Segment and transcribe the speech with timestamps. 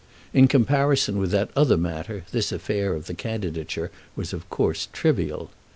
[0.33, 5.51] In comparison with that other matter this affair of the candidature was of course trivial.